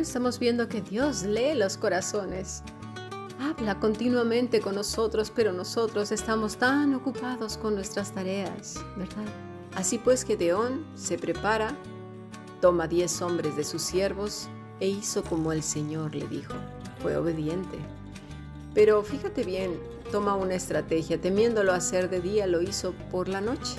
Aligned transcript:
Estamos 0.00 0.38
viendo 0.38 0.68
que 0.68 0.82
Dios 0.82 1.22
lee 1.22 1.54
los 1.54 1.76
corazones. 1.76 2.62
Habla 3.40 3.78
continuamente 3.78 4.60
con 4.60 4.74
nosotros, 4.74 5.32
pero 5.34 5.52
nosotros 5.52 6.10
estamos 6.10 6.56
tan 6.56 6.94
ocupados 6.94 7.56
con 7.56 7.74
nuestras 7.74 8.12
tareas, 8.12 8.82
¿verdad? 8.96 9.24
Así 9.74 9.98
pues 9.98 10.24
Gedeón 10.24 10.84
se 10.94 11.16
prepara, 11.16 11.76
toma 12.60 12.88
diez 12.88 13.22
hombres 13.22 13.56
de 13.56 13.64
sus 13.64 13.82
siervos 13.82 14.48
e 14.80 14.88
hizo 14.88 15.22
como 15.22 15.52
el 15.52 15.62
Señor 15.62 16.14
le 16.14 16.26
dijo. 16.26 16.54
Fue 17.00 17.16
obediente. 17.16 17.78
Pero 18.74 19.02
fíjate 19.02 19.44
bien, 19.44 19.78
toma 20.10 20.34
una 20.34 20.54
estrategia, 20.54 21.20
temiéndolo 21.20 21.72
hacer 21.72 22.10
de 22.10 22.20
día, 22.20 22.46
lo 22.46 22.62
hizo 22.62 22.94
por 23.10 23.28
la 23.28 23.40
noche. 23.40 23.76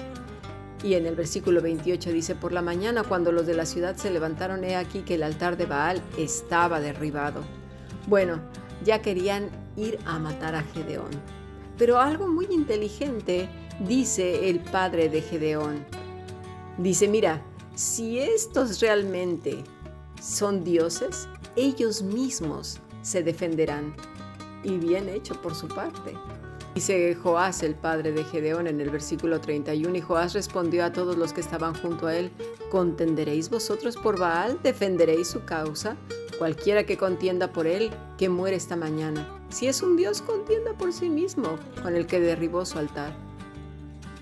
Y 0.86 0.94
en 0.94 1.08
el 1.08 1.16
versículo 1.16 1.64
28 1.64 2.12
dice, 2.12 2.36
por 2.36 2.52
la 2.52 2.62
mañana 2.62 3.02
cuando 3.02 3.32
los 3.32 3.48
de 3.48 3.56
la 3.56 3.66
ciudad 3.66 3.96
se 3.96 4.12
levantaron, 4.12 4.64
he 4.64 4.76
aquí 4.76 5.00
que 5.00 5.16
el 5.16 5.24
altar 5.24 5.58
de 5.58 5.66
Baal 5.66 6.00
estaba 6.16 6.80
derribado. 6.80 7.42
Bueno, 8.06 8.40
ya 8.84 9.02
querían 9.02 9.50
ir 9.76 9.98
a 10.06 10.20
matar 10.20 10.54
a 10.54 10.62
Gedeón. 10.62 11.10
Pero 11.80 12.00
algo 12.00 12.28
muy 12.28 12.46
inteligente 12.52 13.50
dice 13.80 14.48
el 14.48 14.60
padre 14.60 15.10
de 15.10 15.24
Gedeón. 15.24 15.84
Dice, 16.78 17.08
mira, 17.08 17.42
si 17.74 18.20
estos 18.20 18.80
realmente 18.80 19.64
son 20.22 20.64
dioses, 20.64 21.28
ellos 21.56 22.04
mismos 22.04 22.80
se 23.02 23.24
defenderán. 23.24 23.96
Y 24.62 24.78
bien 24.78 25.10
hecho 25.10 25.42
por 25.42 25.56
su 25.56 25.68
parte. 25.68 26.14
Dice 26.76 27.16
Joás, 27.16 27.64
el 27.64 27.74
padre 27.74 28.12
de 28.12 28.26
Gedeón, 28.26 28.68
en 28.68 28.82
el 28.82 28.90
versículo 28.90 29.40
31, 29.40 29.96
y 29.96 30.02
Joás 30.02 30.34
respondió 30.34 30.84
a 30.84 30.92
todos 30.92 31.16
los 31.16 31.32
que 31.32 31.40
estaban 31.40 31.74
junto 31.74 32.08
a 32.08 32.18
él, 32.18 32.32
¿contenderéis 32.70 33.50
vosotros 33.50 33.96
por 33.96 34.20
Baal? 34.20 34.60
¿Defenderéis 34.62 35.30
su 35.30 35.46
causa? 35.46 35.96
Cualquiera 36.38 36.86
que 36.86 36.98
contienda 36.98 37.54
por 37.54 37.66
él, 37.66 37.92
que 38.18 38.28
muere 38.28 38.58
esta 38.58 38.76
mañana. 38.76 39.26
Si 39.48 39.68
es 39.68 39.82
un 39.82 39.96
Dios, 39.96 40.22
contienda 40.22 40.74
por 40.74 40.92
sí 40.92 41.10
mismo, 41.10 41.58
con 41.82 41.96
el 41.96 42.08
que 42.08 42.20
derribó 42.20 42.66
su 42.66 42.78
altar. 42.78 43.16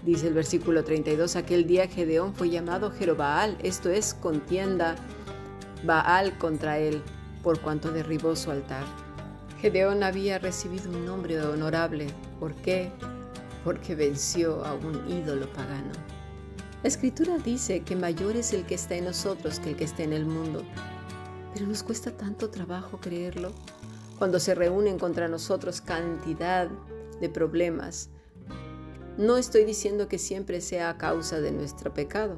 Dice 0.05 0.27
el 0.27 0.35
versículo 0.35 0.83
32, 0.83 1.35
aquel 1.35 1.65
día 1.65 1.87
Gedeón 1.87 2.35
fue 2.35 2.51
llamado 2.51 2.91
Jerobaal, 2.91 3.57
esto 3.63 3.89
es, 3.89 4.13
contienda 4.13 4.95
Baal 5.83 6.37
contra 6.37 6.77
él, 6.77 7.01
por 7.41 7.59
cuanto 7.61 7.91
derribó 7.91 8.35
su 8.35 8.51
altar. 8.51 9.02
Gedeón 9.63 10.03
había 10.03 10.39
recibido 10.39 10.89
un 10.89 11.05
nombre 11.05 11.39
honorable. 11.39 12.07
¿Por 12.37 12.53
qué? 12.53 12.91
Porque 13.63 13.95
venció 13.95 14.65
a 14.65 14.73
un 14.73 15.09
ídolo 15.09 15.47
pagano. 15.53 15.93
La 16.81 16.89
escritura 16.89 17.37
dice 17.37 17.79
que 17.79 17.95
mayor 17.95 18.35
es 18.35 18.51
el 18.51 18.65
que 18.65 18.75
está 18.75 18.95
en 18.95 19.05
nosotros 19.05 19.61
que 19.61 19.69
el 19.69 19.77
que 19.77 19.85
está 19.85 20.03
en 20.03 20.11
el 20.11 20.25
mundo. 20.25 20.63
Pero 21.53 21.65
nos 21.65 21.81
cuesta 21.81 22.11
tanto 22.11 22.49
trabajo 22.49 22.99
creerlo. 22.99 23.53
Cuando 24.19 24.37
se 24.41 24.53
reúnen 24.53 24.99
contra 24.99 25.29
nosotros 25.29 25.79
cantidad 25.79 26.67
de 27.21 27.29
problemas, 27.29 28.09
no 29.17 29.37
estoy 29.37 29.63
diciendo 29.63 30.09
que 30.09 30.19
siempre 30.19 30.59
sea 30.59 30.89
a 30.89 30.97
causa 30.97 31.39
de 31.39 31.53
nuestro 31.53 31.93
pecado. 31.93 32.35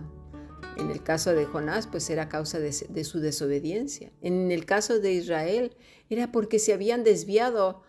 En 0.78 0.92
el 0.92 1.02
caso 1.02 1.34
de 1.34 1.45
Jonás, 1.45 1.88
pues 1.88 2.09
era 2.09 2.28
causa 2.28 2.59
de, 2.59 2.73
de, 2.89 3.03
su 3.03 3.20
desobediencia. 3.20 4.11
En 4.22 4.52
el 4.52 4.66
caso 4.66 5.00
de 5.00 5.14
Israel, 5.14 5.75
era 6.09 6.31
porque 6.31 6.59
se 6.59 6.73
habían 6.73 7.03
desviado 7.03 7.84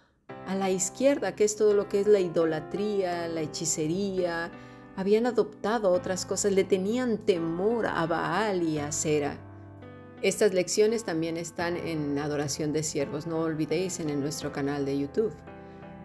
a 0.47 0.55
la 0.55 0.70
izquierda, 0.70 1.34
que 1.34 1.45
es 1.45 1.56
todo 1.56 1.75
lo 1.75 1.89
que 1.89 2.00
es 2.00 2.06
la 2.06 2.20
idolatría, 2.20 3.28
la 3.28 3.41
hechicería. 3.41 4.50
Habían 4.95 5.27
adoptado 5.27 5.91
otras 5.91 6.25
cosas, 6.27 6.53
le 6.53 6.64
tenían 6.64 7.19
temor 7.19 7.86
a 7.86 8.06
Baal 8.06 8.62
y 8.62 8.78
a 8.78 8.92
Sera. 8.92 9.39
Estas 10.23 10.55
lecciones 10.55 11.05
también 11.05 11.36
están 11.36 11.77
en 11.77 12.19
Adoración 12.19 12.73
de 12.73 12.83
Siervos, 12.83 13.27
no 13.27 13.41
olvidéis 13.41 14.01
en 14.01 14.19
nuestro 14.20 14.51
canal 14.51 14.86
de 14.86 14.98
YouTube. 14.98 15.33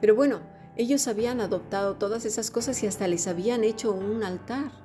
Pero 0.02 0.16
bueno, 0.16 0.42
ellos 0.76 1.08
habían 1.08 1.40
adoptado 1.40 1.96
todas 1.96 2.26
esas 2.26 2.52
cosas 2.52 2.82
y 2.84 2.88
hasta 2.88 3.08
les 3.08 3.28
habían 3.28 3.64
hecho 3.64 3.94
un 3.94 4.24
altar. 4.24 4.81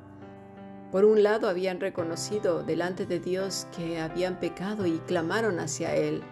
Por 0.92 1.04
un 1.04 1.22
lado 1.22 1.48
habían 1.48 1.80
reconocido 1.80 2.62
delante 2.62 3.06
de 3.06 3.18
Dios 3.18 3.66
que 3.76 4.00
habían 4.00 4.38
pecado 4.38 4.86
y 4.86 4.98
clamaron 5.00 5.58
hacia 5.58 5.94
Él, 5.96 6.22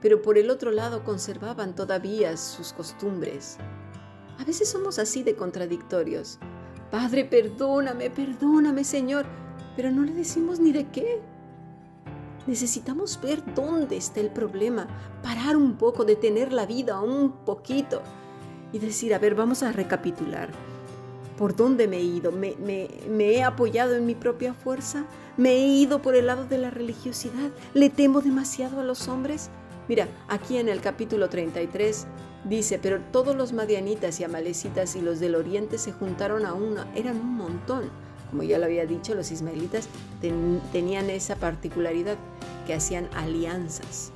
pero 0.00 0.22
por 0.22 0.38
el 0.38 0.50
otro 0.50 0.70
lado 0.70 1.04
conservaban 1.04 1.74
todavía 1.74 2.36
sus 2.36 2.72
costumbres. 2.72 3.58
A 4.38 4.44
veces 4.44 4.70
somos 4.70 4.98
así 4.98 5.22
de 5.22 5.34
contradictorios. 5.34 6.38
Padre, 6.90 7.26
perdóname, 7.26 8.08
perdóname, 8.08 8.84
Señor, 8.84 9.26
pero 9.76 9.90
no 9.90 10.02
le 10.02 10.12
decimos 10.12 10.58
ni 10.60 10.72
de 10.72 10.88
qué. 10.88 11.20
Necesitamos 12.46 13.20
ver 13.20 13.42
dónde 13.54 13.98
está 13.98 14.20
el 14.20 14.30
problema, 14.30 14.88
parar 15.22 15.56
un 15.56 15.76
poco, 15.76 16.06
detener 16.06 16.54
la 16.54 16.64
vida 16.64 17.00
un 17.02 17.44
poquito 17.44 18.00
y 18.72 18.78
decir, 18.78 19.12
a 19.14 19.18
ver, 19.18 19.34
vamos 19.34 19.62
a 19.62 19.72
recapitular. 19.72 20.48
¿Por 21.40 21.56
dónde 21.56 21.88
me 21.88 21.96
he 21.96 22.02
ido? 22.02 22.32
¿Me, 22.32 22.54
he 23.18 23.42
apoyado 23.42 23.96
en 23.96 24.04
mi 24.04 24.14
propia 24.14 24.52
fuerza? 24.52 25.06
¿Me 25.38 25.52
he 25.52 25.66
ido 25.68 26.02
por 26.02 26.14
el 26.14 26.26
lado 26.26 26.44
de 26.44 26.58
la 26.58 26.68
religiosidad? 26.68 27.50
¿Le 27.72 27.88
temo 27.88 28.20
demasiado 28.20 28.78
a 28.78 28.84
los 28.84 29.08
hombres? 29.08 29.48
Mira, 29.88 30.06
aquí 30.28 30.58
en 30.58 30.68
el 30.68 30.82
capítulo 30.82 31.30
33 31.30 32.06
dice, 32.44 32.78
pero 32.78 33.00
todos 33.10 33.34
los 33.34 33.54
madianitas 33.54 34.20
y 34.20 34.24
amalecitas 34.24 34.96
y 34.96 35.00
los 35.00 35.18
del 35.18 35.34
oriente 35.34 35.78
se 35.78 35.92
juntaron 35.92 36.44
a 36.44 36.52
una, 36.52 36.86
eran 36.94 37.16
un 37.16 37.34
montón 37.36 37.90
como 38.30 38.42
ya 38.42 38.58
lo 38.58 38.66
había 38.66 38.84
dicho, 38.84 39.14
los 39.14 39.32
ismaelitas 39.32 39.88
tenían 40.20 41.10
esa 41.10 41.36
particularidad 41.36 42.16
que 42.66 42.74
hacían 42.74 43.08
alianzas. 43.14 44.12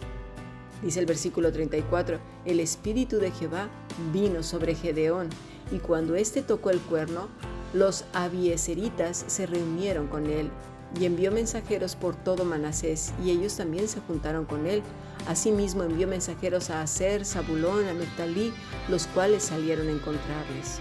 Dice 0.82 1.00
el 1.00 1.06
versículo 1.06 1.50
34, 1.50 2.18
el 2.44 2.60
espíritu 2.60 3.16
de 3.18 3.30
Jehová 3.32 3.68
vino 4.12 4.42
sobre 4.42 4.74
Gedeón, 4.74 5.30
y 5.70 5.78
cuando 5.78 6.14
éste 6.14 6.42
tocó 6.42 6.70
el 6.70 6.80
cuerno, 6.80 7.28
los 7.72 8.04
abieseritas 8.12 9.24
se 9.26 9.46
reunieron 9.46 10.06
con 10.06 10.26
él, 10.26 10.50
y 10.98 11.06
envió 11.06 11.32
mensajeros 11.32 11.96
por 11.96 12.14
todo 12.14 12.44
Manasés, 12.44 13.12
y 13.24 13.30
ellos 13.30 13.56
también 13.56 13.88
se 13.88 14.00
juntaron 14.00 14.44
con 14.44 14.66
él. 14.66 14.82
Asimismo 15.26 15.82
envió 15.82 16.06
mensajeros 16.06 16.70
a 16.70 16.82
Aser, 16.82 17.24
Zabulón, 17.24 17.84
a 17.86 17.92
Neftalí, 17.92 18.52
los 18.88 19.06
cuales 19.08 19.42
salieron 19.42 19.88
a 19.88 19.92
encontrarles. 19.92 20.78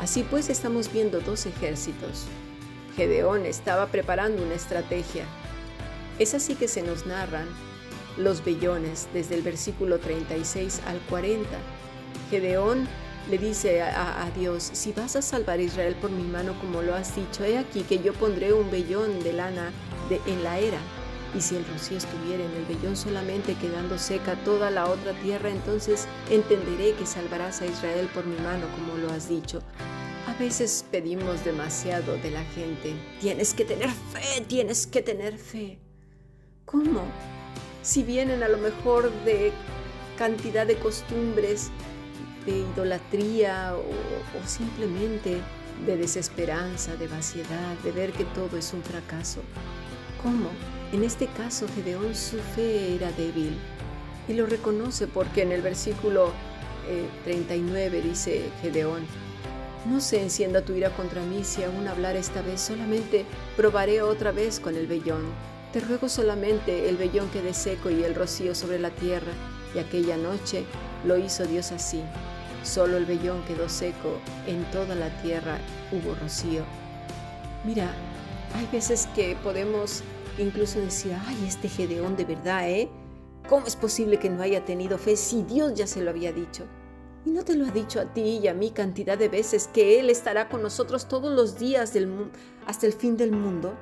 Así 0.00 0.24
pues 0.28 0.48
estamos 0.48 0.92
viendo 0.92 1.20
dos 1.20 1.46
ejércitos, 1.46 2.26
Gedeón 2.96 3.44
estaba 3.44 3.86
preparando 3.86 4.42
una 4.42 4.54
estrategia. 4.54 5.24
Es 6.18 6.34
así 6.34 6.54
que 6.54 6.68
se 6.68 6.82
nos 6.82 7.06
narran 7.06 7.48
los 8.16 8.44
vellones 8.44 9.08
desde 9.12 9.34
el 9.34 9.42
versículo 9.42 9.98
36 9.98 10.80
al 10.86 11.00
40. 11.10 11.48
Gedeón 12.30 12.86
le 13.30 13.38
dice 13.38 13.82
a, 13.82 14.30
Dios, 14.36 14.70
si 14.72 14.92
vas 14.92 15.16
a 15.16 15.22
salvar 15.22 15.58
a 15.58 15.62
Israel 15.62 15.96
por 16.00 16.10
mi 16.10 16.24
mano 16.24 16.58
como 16.60 16.82
lo 16.82 16.94
has 16.94 17.16
dicho, 17.16 17.44
he 17.44 17.56
aquí 17.56 17.82
que 17.82 18.02
yo 18.02 18.12
pondré 18.12 18.52
un 18.52 18.70
vellón 18.70 19.22
de 19.22 19.32
lana 19.32 19.72
en 20.26 20.44
la 20.44 20.58
era. 20.58 20.78
Y 21.34 21.40
si 21.40 21.56
el 21.56 21.64
rocío 21.66 21.96
estuviera 21.96 22.44
en 22.44 22.52
el 22.52 22.64
vellón 22.66 22.96
solamente 22.96 23.54
quedando 23.54 23.98
seca 23.98 24.36
toda 24.44 24.70
la 24.70 24.86
otra 24.86 25.12
tierra, 25.14 25.50
entonces 25.50 26.06
entenderé 26.30 26.92
que 26.92 27.06
salvarás 27.06 27.60
a 27.60 27.66
Israel 27.66 28.08
por 28.14 28.24
mi 28.26 28.36
mano 28.36 28.66
como 28.76 28.96
lo 28.98 29.10
has 29.10 29.28
dicho. 29.28 29.60
A 30.28 30.34
veces 30.38 30.84
pedimos 30.90 31.44
demasiado 31.44 32.16
de 32.18 32.30
la 32.30 32.44
gente. 32.44 32.94
Tienes 33.20 33.52
que 33.54 33.64
tener 33.64 33.90
fe, 33.90 34.42
tienes 34.46 34.86
que 34.86 35.02
tener 35.02 35.38
fe. 35.38 35.78
¿Cómo? 36.66 37.02
Si 37.82 38.02
vienen 38.02 38.42
a 38.42 38.48
lo 38.48 38.58
mejor 38.58 39.10
de 39.24 39.52
cantidad 40.16 40.66
de 40.66 40.76
costumbres, 40.76 41.70
de 42.46 42.58
idolatría 42.58 43.74
o, 43.74 44.46
simplemente 44.46 45.40
de 45.86 45.96
desesperanza, 45.96 46.96
de 46.96 47.08
vaciedad, 47.08 47.74
de 47.82 47.92
ver 47.92 48.12
que 48.12 48.24
todo 48.24 48.56
es 48.56 48.72
un 48.72 48.82
fracaso. 48.82 49.40
¿Cómo? 50.22 50.50
En 50.92 51.02
este 51.02 51.26
caso 51.26 51.66
Gedeón 51.74 52.14
su 52.14 52.38
fe 52.38 52.94
era 52.94 53.10
débil 53.12 53.56
y 54.28 54.34
lo 54.34 54.46
reconoce 54.46 55.06
porque 55.06 55.42
en 55.42 55.52
el 55.52 55.62
versículo 55.62 56.32
39 57.24 57.98
eh, 57.98 58.02
dice 58.02 58.50
Gedeón, 58.62 59.04
no 59.86 60.00
se 60.00 60.22
encienda 60.22 60.62
tu 60.62 60.72
ira 60.72 60.90
contra 60.90 61.22
mí 61.22 61.44
si 61.44 61.62
aún 61.62 61.88
hablar 61.88 62.16
esta 62.16 62.40
vez, 62.42 62.60
solamente 62.60 63.26
probaré 63.56 64.02
otra 64.02 64.32
vez 64.32 64.60
con 64.60 64.76
el 64.76 64.86
vellón. 64.86 65.22
Te 65.72 65.80
ruego 65.80 66.08
solamente 66.08 66.88
el 66.88 66.96
vellón 66.96 67.28
quede 67.30 67.52
seco 67.52 67.90
y 67.90 68.04
el 68.04 68.14
rocío 68.14 68.54
sobre 68.54 68.78
la 68.78 68.90
tierra. 68.90 69.32
Y 69.74 69.80
aquella 69.80 70.16
noche 70.16 70.64
lo 71.04 71.18
hizo 71.18 71.44
Dios 71.46 71.72
así. 71.72 72.00
Solo 72.64 72.96
el 72.96 73.04
vellón 73.04 73.44
quedó 73.44 73.68
seco, 73.68 74.18
en 74.46 74.64
toda 74.70 74.94
la 74.94 75.10
tierra 75.20 75.58
hubo 75.92 76.14
rocío. 76.14 76.62
Mira, 77.64 77.94
hay 78.54 78.66
veces 78.72 79.06
que 79.14 79.36
podemos 79.42 80.02
incluso 80.38 80.80
decir, 80.80 81.14
ay, 81.26 81.44
este 81.46 81.68
Gedeón 81.68 82.16
de 82.16 82.24
verdad, 82.24 82.68
¿eh? 82.68 82.88
¿Cómo 83.48 83.66
es 83.66 83.76
posible 83.76 84.18
que 84.18 84.30
no 84.30 84.42
haya 84.42 84.64
tenido 84.64 84.96
fe 84.96 85.16
si 85.16 85.42
Dios 85.42 85.74
ya 85.74 85.86
se 85.86 86.02
lo 86.02 86.08
había 86.08 86.32
dicho? 86.32 86.64
¿Y 87.26 87.30
no 87.30 87.44
te 87.44 87.54
lo 87.54 87.66
ha 87.66 87.70
dicho 87.70 88.00
a 88.00 88.06
ti 88.06 88.38
y 88.42 88.48
a 88.48 88.54
mí 88.54 88.70
cantidad 88.70 89.18
de 89.18 89.28
veces 89.28 89.68
que 89.68 90.00
Él 90.00 90.08
estará 90.08 90.48
con 90.48 90.62
nosotros 90.62 91.06
todos 91.06 91.32
los 91.32 91.58
días 91.58 91.92
del, 91.92 92.30
hasta 92.66 92.86
el 92.86 92.94
fin 92.94 93.18
del 93.18 93.32
mundo? 93.32 93.74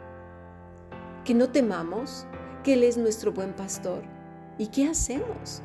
Que 1.25 1.35
no 1.35 1.51
temamos, 1.51 2.27
que 2.65 2.75
Él 2.75 2.83
es 2.83 2.97
nuestro 2.97 3.33
buen 3.33 3.53
pastor. 3.53 4.03
¿Y 4.59 4.67
qué 4.67 4.89
hacemos? 4.89 5.63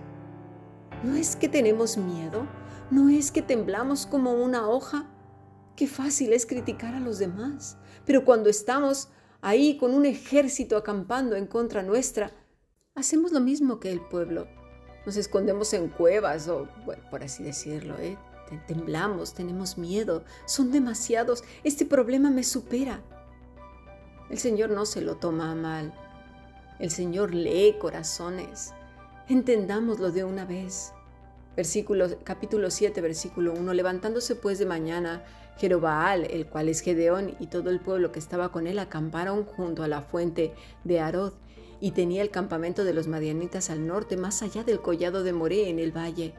¿No 1.03 1.15
es 1.15 1.35
que 1.35 1.49
tenemos 1.49 1.97
miedo? 1.97 2.47
¿No 2.89 3.09
es 3.09 3.31
que 3.31 3.41
temblamos 3.41 4.05
como 4.05 4.33
una 4.33 4.69
hoja? 4.69 5.05
Qué 5.75 5.87
fácil 5.87 6.31
es 6.31 6.45
criticar 6.45 6.95
a 6.95 7.01
los 7.01 7.19
demás, 7.19 7.77
pero 8.05 8.23
cuando 8.23 8.49
estamos 8.49 9.09
ahí 9.41 9.77
con 9.77 9.93
un 9.93 10.05
ejército 10.05 10.77
acampando 10.77 11.35
en 11.35 11.47
contra 11.47 11.83
nuestra, 11.83 12.31
hacemos 12.95 13.33
lo 13.33 13.41
mismo 13.41 13.81
que 13.81 13.91
el 13.91 13.99
pueblo. 13.99 14.47
Nos 15.05 15.17
escondemos 15.17 15.73
en 15.73 15.89
cuevas 15.89 16.47
o, 16.47 16.69
por 17.11 17.23
así 17.23 17.43
decirlo, 17.43 17.97
¿eh? 17.99 18.17
temblamos, 18.67 19.33
tenemos 19.33 19.77
miedo, 19.77 20.23
son 20.45 20.71
demasiados, 20.71 21.43
este 21.65 21.85
problema 21.85 22.29
me 22.29 22.43
supera. 22.43 23.01
El 24.29 24.37
Señor 24.37 24.69
no 24.69 24.85
se 24.85 25.01
lo 25.01 25.17
toma 25.17 25.53
mal. 25.55 25.93
El 26.79 26.89
Señor 26.89 27.33
lee 27.33 27.75
corazones. 27.79 28.73
Entendámoslo 29.27 30.11
de 30.11 30.23
una 30.23 30.45
vez. 30.45 30.93
Versículo, 31.57 32.07
capítulo 32.23 32.69
7, 32.69 33.01
versículo 33.01 33.51
1. 33.51 33.73
Levantándose 33.73 34.35
pues 34.35 34.59
de 34.59 34.67
mañana, 34.67 35.25
Jerobaal, 35.57 36.25
el 36.25 36.45
cual 36.45 36.69
es 36.69 36.81
Gedeón, 36.81 37.35
y 37.39 37.47
todo 37.47 37.71
el 37.71 37.79
pueblo 37.79 38.11
que 38.11 38.19
estaba 38.19 38.51
con 38.51 38.67
él 38.67 38.77
acamparon 38.77 39.43
junto 39.43 39.81
a 39.81 39.87
la 39.87 40.03
fuente 40.03 40.53
de 40.83 40.99
Arod, 40.99 41.33
y 41.81 41.91
tenía 41.91 42.21
el 42.21 42.29
campamento 42.29 42.83
de 42.83 42.93
los 42.93 43.07
madianitas 43.07 43.71
al 43.71 43.87
norte, 43.87 44.17
más 44.17 44.43
allá 44.43 44.63
del 44.63 44.81
collado 44.81 45.23
de 45.23 45.33
Moré 45.33 45.67
en 45.69 45.79
el 45.79 45.91
valle. 45.91 46.35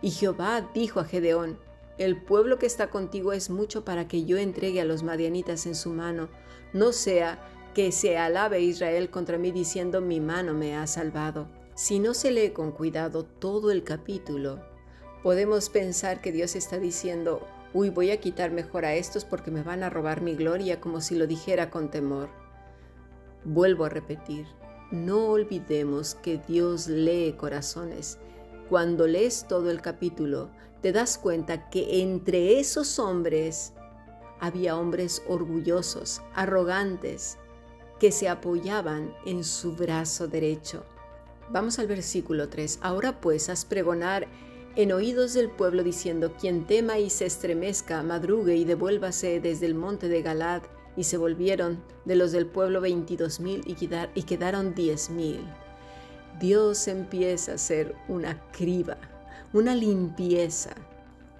Y 0.00 0.10
Jehová 0.10 0.70
dijo 0.72 1.00
a 1.00 1.06
Gedeón, 1.06 1.58
el 1.98 2.22
pueblo 2.22 2.60
que 2.60 2.66
está 2.66 2.88
contigo 2.88 3.32
es 3.32 3.50
mucho 3.50 3.84
para 3.84 4.06
que 4.06 4.24
yo 4.24 4.38
entregue 4.38 4.80
a 4.80 4.84
los 4.84 5.02
madianitas 5.02 5.66
en 5.66 5.74
su 5.74 5.90
mano, 5.90 6.28
no 6.72 6.92
sea 6.92 7.40
que 7.74 7.90
se 7.90 8.16
alabe 8.16 8.60
Israel 8.60 9.10
contra 9.10 9.38
mí 9.38 9.50
diciendo 9.50 10.00
mi 10.00 10.20
mano 10.20 10.54
me 10.54 10.76
ha 10.76 10.86
salvado. 10.86 11.48
Si 11.74 11.98
no 11.98 12.12
se 12.12 12.30
lee 12.30 12.50
con 12.50 12.70
cuidado 12.70 13.24
todo 13.24 13.70
el 13.70 13.82
capítulo, 13.82 14.60
podemos 15.22 15.70
pensar 15.70 16.20
que 16.20 16.30
Dios 16.30 16.54
está 16.54 16.78
diciendo, 16.78 17.46
uy, 17.72 17.88
voy 17.88 18.10
a 18.10 18.20
quitar 18.20 18.50
mejor 18.50 18.84
a 18.84 18.94
estos 18.94 19.24
porque 19.24 19.50
me 19.50 19.62
van 19.62 19.82
a 19.82 19.88
robar 19.88 20.20
mi 20.20 20.34
gloria 20.34 20.80
como 20.80 21.00
si 21.00 21.14
lo 21.14 21.26
dijera 21.26 21.70
con 21.70 21.90
temor. 21.90 22.28
Vuelvo 23.44 23.86
a 23.86 23.88
repetir, 23.88 24.46
no 24.90 25.28
olvidemos 25.28 26.14
que 26.16 26.36
Dios 26.46 26.88
lee 26.88 27.36
corazones. 27.38 28.18
Cuando 28.68 29.06
lees 29.06 29.46
todo 29.48 29.70
el 29.70 29.80
capítulo, 29.80 30.50
te 30.82 30.92
das 30.92 31.16
cuenta 31.16 31.70
que 31.70 32.02
entre 32.02 32.60
esos 32.60 32.98
hombres 32.98 33.72
había 34.40 34.76
hombres 34.76 35.22
orgullosos, 35.26 36.20
arrogantes, 36.34 37.38
que 37.98 38.12
se 38.12 38.28
apoyaban 38.28 39.14
en 39.24 39.42
su 39.42 39.74
brazo 39.74 40.28
derecho. 40.28 40.84
Vamos 41.52 41.78
al 41.78 41.86
versículo 41.86 42.48
3. 42.48 42.78
Ahora 42.80 43.20
pues 43.20 43.50
haz 43.50 43.66
pregonar 43.66 44.26
en 44.74 44.90
oídos 44.90 45.34
del 45.34 45.50
pueblo 45.50 45.84
diciendo, 45.84 46.32
quien 46.40 46.66
tema 46.66 46.98
y 46.98 47.10
se 47.10 47.26
estremezca, 47.26 48.02
madrugue 48.02 48.56
y 48.56 48.64
devuélvase 48.64 49.38
desde 49.38 49.66
el 49.66 49.74
monte 49.74 50.08
de 50.08 50.22
Galad. 50.22 50.62
Y 50.96 51.04
se 51.04 51.18
volvieron 51.18 51.82
de 52.06 52.16
los 52.16 52.32
del 52.32 52.46
pueblo 52.46 52.80
veintidós 52.80 53.38
mil 53.40 53.62
y, 53.66 54.22
quedaron 54.24 54.74
diez 54.74 55.10
mil. 55.10 55.40
Dios 56.40 56.88
empieza 56.88 57.52
a 57.52 57.54
hacer 57.56 57.94
una 58.08 58.42
criba, 58.52 58.96
una 59.52 59.74
limpieza. 59.74 60.70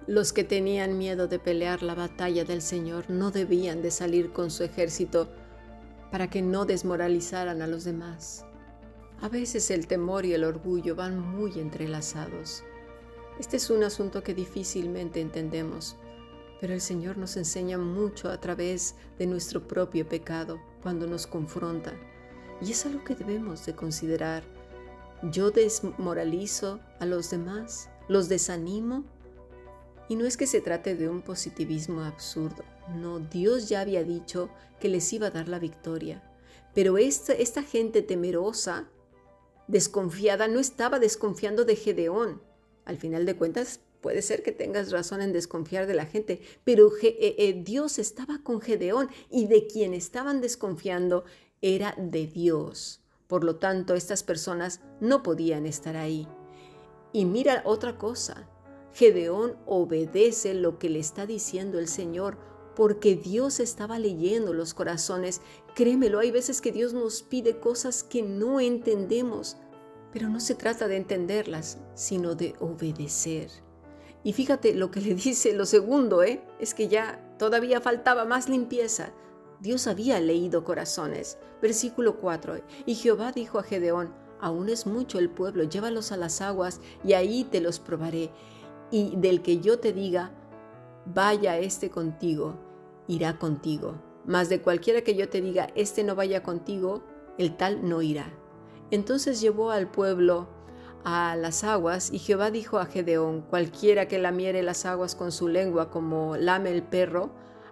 Los 0.05 0.31
que 0.31 0.43
tenían 0.43 0.97
miedo 0.97 1.27
de 1.27 1.39
pelear 1.39 1.81
la 1.81 1.95
batalla 1.95 2.45
del 2.45 2.61
Señor 2.61 3.09
no 3.09 3.31
debían 3.31 3.81
de 3.81 3.89
salir 3.89 4.31
con 4.31 4.51
su 4.51 4.63
ejército 4.63 5.29
para 6.11 6.29
que 6.29 6.43
no 6.43 6.65
desmoralizaran 6.65 7.63
a 7.63 7.67
los 7.67 7.83
demás. 7.83 8.45
A 9.23 9.29
veces 9.29 9.71
el 9.71 9.87
temor 9.87 10.25
y 10.25 10.33
el 10.33 10.43
orgullo 10.43 10.97
van 10.97 11.17
muy 11.17 11.57
entrelazados. 11.57 12.61
Este 13.39 13.55
es 13.55 13.69
un 13.69 13.81
asunto 13.85 14.21
que 14.21 14.33
difícilmente 14.33 15.21
entendemos, 15.21 15.95
pero 16.59 16.73
el 16.73 16.81
Señor 16.81 17.17
nos 17.17 17.37
enseña 17.37 17.77
mucho 17.77 18.29
a 18.29 18.41
través 18.41 18.95
de 19.17 19.25
nuestro 19.25 19.65
propio 19.65 20.09
pecado 20.09 20.59
cuando 20.81 21.07
nos 21.07 21.25
confronta. 21.25 21.93
Y 22.59 22.71
es 22.71 22.85
algo 22.85 23.05
que 23.05 23.15
debemos 23.15 23.65
de 23.65 23.73
considerar. 23.73 24.43
Yo 25.31 25.51
desmoralizo 25.51 26.81
a 26.99 27.05
los 27.05 27.29
demás, 27.29 27.89
los 28.09 28.27
desanimo. 28.27 29.05
Y 30.09 30.17
no 30.17 30.25
es 30.25 30.35
que 30.35 30.47
se 30.47 30.59
trate 30.59 30.97
de 30.97 31.07
un 31.07 31.21
positivismo 31.21 32.01
absurdo. 32.01 32.65
No, 32.93 33.19
Dios 33.19 33.69
ya 33.69 33.79
había 33.79 34.03
dicho 34.03 34.49
que 34.81 34.89
les 34.89 35.13
iba 35.13 35.27
a 35.27 35.31
dar 35.31 35.47
la 35.47 35.59
victoria. 35.59 36.21
Pero 36.75 36.97
esta, 36.97 37.31
esta 37.31 37.63
gente 37.63 38.01
temerosa, 38.01 38.89
desconfiada, 39.67 40.47
no 40.47 40.59
estaba 40.59 40.99
desconfiando 40.99 41.65
de 41.65 41.75
Gedeón. 41.75 42.41
Al 42.85 42.97
final 42.97 43.25
de 43.25 43.35
cuentas, 43.35 43.79
puede 44.01 44.21
ser 44.21 44.43
que 44.43 44.51
tengas 44.51 44.91
razón 44.91 45.21
en 45.21 45.31
desconfiar 45.31 45.87
de 45.87 45.93
la 45.95 46.05
gente, 46.05 46.41
pero 46.63 46.91
eh, 47.01 47.15
eh, 47.37 47.61
Dios 47.63 47.99
estaba 47.99 48.39
con 48.43 48.61
Gedeón 48.61 49.09
y 49.29 49.47
de 49.47 49.65
quien 49.67 49.93
estaban 49.93 50.41
desconfiando 50.41 51.23
era 51.61 51.95
de 51.97 52.27
Dios. 52.27 53.01
Por 53.27 53.43
lo 53.43 53.55
tanto, 53.55 53.95
estas 53.95 54.21
personas 54.21 54.81
no 54.99 55.23
podían 55.23 55.65
estar 55.65 55.95
ahí. 55.95 56.27
Y 57.13 57.25
mira 57.25 57.63
otra 57.65 57.97
cosa, 57.97 58.49
Gedeón 58.93 59.55
obedece 59.65 60.53
lo 60.53 60.77
que 60.77 60.89
le 60.89 60.99
está 60.99 61.25
diciendo 61.25 61.79
el 61.79 61.87
Señor 61.87 62.37
porque 62.75 63.15
Dios 63.15 63.59
estaba 63.59 63.99
leyendo 63.99 64.53
los 64.53 64.73
corazones. 64.73 65.41
Créemelo, 65.75 66.19
hay 66.19 66.31
veces 66.31 66.61
que 66.61 66.71
Dios 66.71 66.93
nos 66.93 67.21
pide 67.23 67.59
cosas 67.59 68.03
que 68.03 68.21
no 68.21 68.59
entendemos, 68.59 69.57
pero 70.11 70.29
no 70.29 70.39
se 70.39 70.55
trata 70.55 70.87
de 70.87 70.97
entenderlas, 70.97 71.77
sino 71.95 72.35
de 72.35 72.55
obedecer. 72.59 73.49
Y 74.23 74.33
fíjate 74.33 74.73
lo 74.73 74.91
que 74.91 75.01
le 75.01 75.15
dice 75.15 75.53
lo 75.53 75.65
segundo, 75.65 76.23
¿eh? 76.23 76.41
es 76.59 76.73
que 76.73 76.87
ya 76.87 77.35
todavía 77.37 77.81
faltaba 77.81 78.25
más 78.25 78.49
limpieza. 78.49 79.11
Dios 79.59 79.87
había 79.87 80.19
leído 80.19 80.63
corazones. 80.63 81.37
Versículo 81.61 82.17
4. 82.17 82.61
Y 82.85 82.95
Jehová 82.95 83.31
dijo 83.31 83.59
a 83.59 83.63
Gedeón, 83.63 84.13
aún 84.41 84.67
es 84.67 84.85
mucho 84.85 85.19
el 85.19 85.29
pueblo, 85.29 85.63
llévalos 85.63 86.11
a 86.11 86.17
las 86.17 86.41
aguas 86.41 86.81
y 87.03 87.13
ahí 87.13 87.45
te 87.45 87.61
los 87.61 87.79
probaré. 87.79 88.29
Y 88.91 89.15
del 89.15 89.41
que 89.41 89.59
yo 89.59 89.79
te 89.79 89.93
diga, 89.93 90.33
vaya 91.05 91.57
este 91.57 91.89
contigo, 91.89 92.55
irá 93.07 93.37
contigo. 93.37 93.95
Mas 94.25 94.49
de 94.49 94.61
cualquiera 94.61 95.01
que 95.01 95.15
yo 95.15 95.29
te 95.29 95.41
diga, 95.41 95.67
este 95.75 96.03
no 96.03 96.15
vaya 96.15 96.43
contigo, 96.43 97.03
el 97.37 97.57
tal 97.57 97.87
no 97.87 98.01
irá. 98.01 98.31
Entonces 98.91 99.41
llevó 99.41 99.71
al 99.71 99.89
pueblo 99.89 100.47
a 101.03 101.35
las 101.35 101.63
aguas, 101.63 102.11
y 102.13 102.19
Jehová 102.19 102.51
dijo 102.51 102.77
a 102.79 102.85
Gedeón, 102.85 103.41
cualquiera 103.41 104.07
que 104.07 104.19
lamiere 104.19 104.63
las 104.63 104.85
aguas 104.85 105.15
con 105.15 105.31
su 105.31 105.47
lengua 105.49 105.89
como 105.89 106.37
lame 106.37 106.71
el 106.71 106.83
perro, 106.83 107.31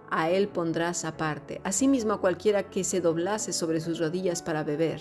a 0.10 0.30
él 0.30 0.50
pondrás 0.50 1.06
aparte. 1.06 1.62
Asimismo 1.64 2.14
a 2.14 2.20
cualquiera 2.20 2.70
que 2.70 2.84
se 2.84 3.00
doblase 3.00 3.54
sobre 3.54 3.80
sus 3.80 4.00
rodillas 4.00 4.42
para 4.42 4.64
beber. 4.64 5.00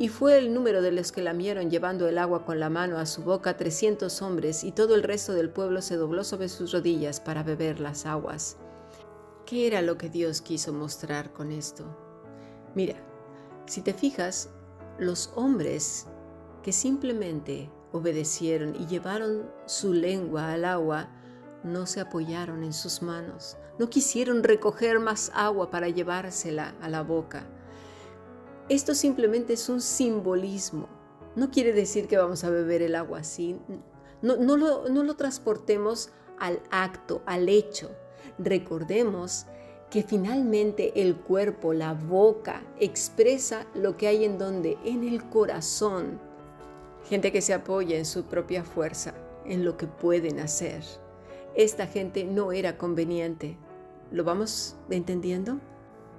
Y 0.00 0.08
fue 0.08 0.38
el 0.38 0.54
número 0.54 0.80
de 0.80 0.92
los 0.92 1.10
que 1.10 1.22
lamieron 1.22 1.70
llevando 1.70 2.06
el 2.08 2.18
agua 2.18 2.44
con 2.44 2.60
la 2.60 2.70
mano 2.70 2.98
a 2.98 3.06
su 3.06 3.24
boca 3.24 3.56
trescientos 3.56 4.22
hombres, 4.22 4.62
y 4.62 4.70
todo 4.70 4.94
el 4.94 5.02
resto 5.02 5.32
del 5.32 5.50
pueblo 5.50 5.82
se 5.82 5.96
dobló 5.96 6.22
sobre 6.22 6.48
sus 6.48 6.70
rodillas 6.70 7.18
para 7.18 7.42
beber 7.42 7.80
las 7.80 8.06
aguas. 8.06 8.56
¿Qué 9.44 9.66
era 9.66 9.82
lo 9.82 9.98
que 9.98 10.08
Dios 10.08 10.40
quiso 10.40 10.72
mostrar 10.72 11.32
con 11.32 11.50
esto? 11.50 11.84
Mira, 12.76 12.94
si 13.66 13.82
te 13.82 13.92
fijas, 13.92 14.50
los 15.00 15.32
hombres 15.34 16.06
que 16.62 16.72
simplemente 16.72 17.68
obedecieron 17.90 18.76
y 18.76 18.86
llevaron 18.86 19.50
su 19.66 19.92
lengua 19.92 20.52
al 20.52 20.64
agua, 20.64 21.08
no 21.64 21.86
se 21.86 22.00
apoyaron 22.00 22.62
en 22.62 22.72
sus 22.72 23.02
manos, 23.02 23.56
no 23.80 23.90
quisieron 23.90 24.44
recoger 24.44 25.00
más 25.00 25.32
agua 25.34 25.70
para 25.70 25.88
llevársela 25.88 26.74
a 26.80 26.88
la 26.88 27.02
boca 27.02 27.48
esto 28.68 28.94
simplemente 28.94 29.54
es 29.54 29.68
un 29.68 29.80
simbolismo. 29.80 30.88
No 31.36 31.50
quiere 31.50 31.72
decir 31.72 32.08
que 32.08 32.18
vamos 32.18 32.44
a 32.44 32.50
beber 32.50 32.82
el 32.82 32.94
agua 32.94 33.20
así. 33.20 33.56
No, 34.22 34.36
lo, 34.56 34.88
no 34.88 35.02
lo 35.02 35.14
transportemos 35.14 36.10
al 36.38 36.60
acto, 36.70 37.22
al 37.26 37.48
hecho. 37.48 37.90
Recordemos 38.38 39.46
que 39.90 40.02
finalmente 40.02 41.00
el 41.00 41.16
cuerpo, 41.16 41.72
la 41.72 41.94
boca, 41.94 42.62
expresa 42.78 43.66
lo 43.74 43.96
que 43.96 44.08
hay 44.08 44.24
en 44.24 44.38
donde, 44.38 44.76
en 44.84 45.06
el 45.06 45.24
corazón. 45.28 46.20
Gente 47.08 47.32
que 47.32 47.40
se 47.40 47.54
apoya 47.54 47.96
en 47.96 48.04
su 48.04 48.24
propia 48.24 48.64
fuerza, 48.64 49.14
en 49.46 49.64
lo 49.64 49.76
que 49.76 49.86
pueden 49.86 50.40
hacer. 50.40 50.82
Esta 51.54 51.86
gente 51.86 52.24
no 52.24 52.52
era 52.52 52.76
conveniente. 52.76 53.56
¿Lo 54.10 54.24
vamos 54.24 54.76
entendiendo? 54.90 55.58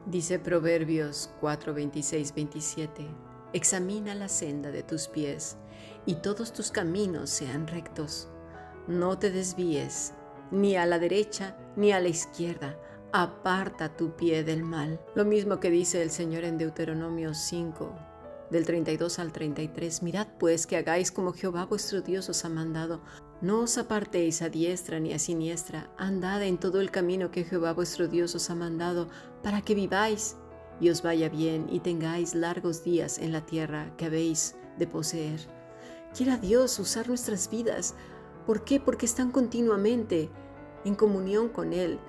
Dice 0.06 0.40
Proverbios 0.40 1.30
4, 1.40 1.74
26, 1.74 2.34
27, 2.34 3.08
Examina 3.52 4.14
la 4.16 4.28
senda 4.28 4.72
de 4.72 4.84
tus 4.84 5.08
pies 5.08 5.58
y 6.06 6.16
todos 6.16 6.54
tus 6.54 6.72
caminos 6.72 7.30
sean 7.30 7.68
rectos. 7.68 8.30
No 8.88 9.18
te 9.18 9.32
desvíes 9.32 10.14
ni 10.52 10.76
a 10.76 10.86
la 10.86 11.00
derecha 11.00 11.58
ni 11.76 11.92
a 11.92 12.00
la 12.00 12.10
izquierda. 12.10 12.78
Aparta 13.12 13.96
tu 13.96 14.16
pie 14.16 14.44
del 14.44 14.64
mal. 14.64 15.00
Lo 15.16 15.26
mismo 15.26 15.60
que 15.60 15.72
dice 15.72 16.02
el 16.02 16.12
Señor 16.12 16.44
en 16.44 16.58
Deuteronomio 16.60 17.34
5, 17.34 17.96
del 18.52 18.66
32 18.66 19.20
al 19.20 19.32
33. 19.32 20.04
Mirad 20.04 20.28
pues 20.40 20.66
que 20.68 20.78
hagáis 20.78 21.12
como 21.12 21.34
Jehová 21.34 21.66
vuestro 21.66 22.02
Dios 22.02 22.30
os 22.30 22.44
ha 22.46 22.50
mandado. 22.50 23.02
No 23.42 23.62
os 23.62 23.78
apartéis 23.78 24.42
a 24.42 24.50
diestra 24.50 25.00
ni 25.00 25.14
a 25.14 25.20
siniestra, 25.20 25.90
andad 25.98 26.44
en 26.44 26.58
todo 26.58 26.82
el 26.82 26.92
camino 26.92 27.32
que 27.32 27.46
Jehová 27.46 27.74
vuestro 27.74 28.08
Dios 28.08 28.36
os 28.36 28.50
ha 28.50 28.56
mandado, 28.56 29.08
para 29.44 29.62
que 29.62 29.76
viváis 29.76 30.36
y 30.82 30.90
os 30.90 31.02
vaya 31.02 31.30
bien 31.30 31.68
y 31.70 31.80
tengáis 31.80 32.36
largos 32.36 32.84
días 32.84 33.18
en 33.18 33.32
la 33.32 33.46
tierra 33.46 33.94
que 33.98 34.06
habéis 34.06 34.56
de 34.78 34.88
poseer. 34.88 35.40
Quiera 36.16 36.38
Dios 36.38 36.80
usar 36.80 37.08
nuestras 37.08 37.50
vidas. 37.50 37.96
¿Por 38.46 38.64
qué? 38.64 38.80
Porque 38.80 39.06
están 39.06 39.32
continuamente 39.32 40.30
en 40.84 40.96
comunión 40.96 41.50
con 41.50 41.74
Él. 41.74 42.00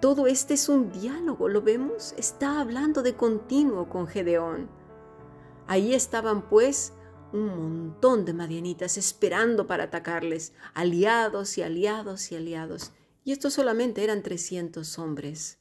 Todo 0.00 0.26
este 0.26 0.54
es 0.54 0.68
un 0.68 0.90
diálogo, 0.90 1.48
¿lo 1.48 1.62
vemos? 1.62 2.14
Está 2.16 2.60
hablando 2.60 3.02
de 3.02 3.14
continuo 3.14 3.88
con 3.88 4.06
Gedeón. 4.06 4.68
Ahí 5.66 5.94
estaban 5.94 6.48
pues 6.48 6.92
un 7.32 7.46
montón 7.46 8.24
de 8.24 8.32
madianitas 8.32 8.96
esperando 8.96 9.66
para 9.66 9.84
atacarles, 9.84 10.52
aliados 10.74 11.58
y 11.58 11.62
aliados 11.62 12.30
y 12.32 12.36
aliados. 12.36 12.92
Y 13.24 13.32
estos 13.32 13.54
solamente 13.54 14.04
eran 14.04 14.22
300 14.22 14.98
hombres. 14.98 15.58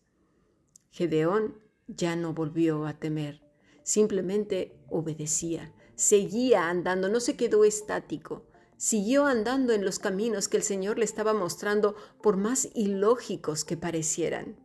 Gedeón 0.92 1.60
ya 1.88 2.16
no 2.16 2.34
volvió 2.34 2.86
a 2.86 2.94
temer, 2.94 3.42
simplemente 3.84 4.80
obedecía, 4.90 5.74
seguía 5.96 6.70
andando, 6.70 7.10
no 7.10 7.20
se 7.20 7.36
quedó 7.36 7.66
estático, 7.66 8.46
siguió 8.78 9.26
andando 9.26 9.74
en 9.74 9.84
los 9.84 10.00
caminos 10.00 10.48
que 10.48 10.58
el 10.58 10.64
Señor 10.64 10.98
le 11.00 11.06
estaba 11.06 11.34
mostrando 11.34 11.96
por 12.22 12.38
más 12.38 12.70
ilógicos 12.76 13.66
que 13.66 13.78
parecieran. 13.78 14.56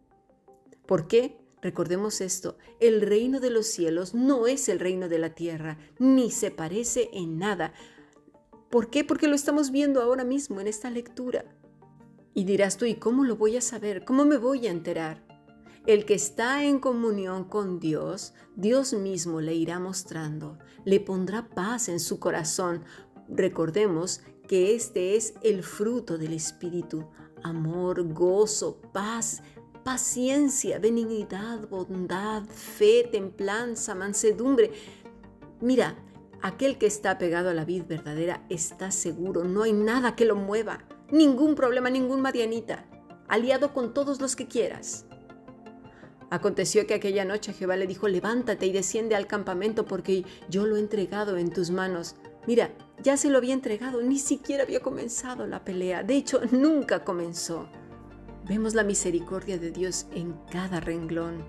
¿Por 0.87 1.09
qué? 1.09 1.40
Recordemos 1.63 2.21
esto, 2.21 2.57
el 2.81 3.03
reino 3.03 3.39
de 3.39 3.51
los 3.51 3.67
cielos 3.67 4.15
no 4.15 4.47
es 4.47 4.69
el 4.69 4.81
reino 4.81 5.09
de 5.09 5.19
la 5.19 5.35
tierra, 5.35 5.79
ni 5.99 6.31
se 6.31 6.51
parece 6.51 7.11
en 7.13 7.39
nada. 7.39 7.75
¿Por 8.71 8.89
qué? 8.89 9.05
Porque 9.05 9.29
lo 9.29 9.35
estamos 9.35 9.71
viendo 9.71 10.01
ahora 10.01 10.25
mismo 10.25 10.61
en 10.61 10.69
esta 10.69 10.91
lectura. 10.91 11.45
Y 12.33 12.45
dirás 12.45 12.77
tú, 12.77 12.87
¿y 12.87 12.95
cómo 12.95 13.25
lo 13.25 13.37
voy 13.37 13.57
a 13.57 13.61
saber? 13.61 14.05
¿Cómo 14.05 14.25
me 14.25 14.39
voy 14.39 14.67
a 14.67 14.71
enterar? 14.71 15.27
El 15.87 16.05
que 16.05 16.15
está 16.15 16.65
en 16.65 16.79
comunión 16.79 17.45
con 17.45 17.81
Dios, 17.81 18.35
Dios 18.55 18.93
mismo 18.93 19.41
le 19.41 19.55
irá 19.55 19.79
mostrando, 19.79 20.59
le 20.85 21.01
pondrá 21.01 21.49
paz 21.49 21.89
en 21.89 22.01
su 22.01 22.21
corazón. 22.21 22.85
Recordemos 23.29 24.21
que 24.47 24.75
este 24.75 25.17
es 25.17 25.35
el 25.43 25.63
fruto 25.63 26.17
del 26.19 26.33
Espíritu, 26.33 27.09
amor, 27.43 28.13
gozo, 28.13 28.81
paz, 28.93 29.43
paciencia, 29.83 30.79
benignidad, 30.79 31.69
bondad, 31.69 32.45
fe, 32.45 33.09
templanza, 33.11 33.95
mansedumbre. 33.95 34.71
Mira, 35.61 35.97
aquel 36.43 36.79
que 36.79 36.87
está 36.87 37.19
pegado 37.19 37.51
a 37.51 37.55
la 37.55 37.65
vid 37.65 37.85
verdadera 37.85 38.45
está 38.49 38.91
seguro, 38.91 39.45
no 39.45 39.63
hay 39.63 39.73
nada 39.73 40.17
que 40.17 40.25
lo 40.25 40.37
mueva, 40.37 40.85
ningún 41.11 41.55
problema, 41.55 41.91
ningún 41.91 42.21
Marianita, 42.21 42.87
aliado 43.29 43.73
con 43.73 43.95
todos 43.95 44.21
los 44.21 44.37
que 44.37 44.47
quieras. 44.47 45.07
Aconteció 46.31 46.87
que 46.87 46.95
aquella 46.95 47.25
noche 47.25 47.53
Jehová 47.53 47.77
le 47.77 47.89
dijo, 47.89 48.07
levántate 48.07 48.67
y 48.67 48.73
desciende 48.73 49.17
al 49.17 49.27
campamento 49.27 49.85
porque 49.85 50.25
yo 50.49 50.65
lo 50.65 50.77
he 50.77 50.81
entregado 50.81 51.37
en 51.37 51.51
tus 51.51 51.71
manos. 51.71 52.15
Mira, 52.47 52.71
ya 53.03 53.17
se 53.17 53.31
lo 53.31 53.39
había 53.39 53.53
entregado, 53.53 54.01
ni 54.01 54.19
siquiera 54.19 54.63
había 54.63 54.81
comenzado 54.81 55.47
la 55.47 55.65
pelea, 55.65 56.05
de 56.05 56.15
hecho 56.17 56.41
nunca 56.53 57.05
comenzó. 57.05 57.69
Vemos 58.51 58.75
la 58.75 58.83
misericordia 58.83 59.59
de 59.59 59.71
Dios 59.71 60.07
en 60.13 60.35
cada 60.51 60.81
renglón. 60.81 61.45